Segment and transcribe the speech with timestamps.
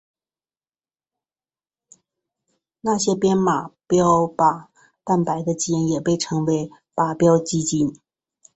[2.79, 3.71] 那些编码靶
[4.27, 4.35] 标
[5.03, 7.95] 蛋白的基因也被称为靶标基因。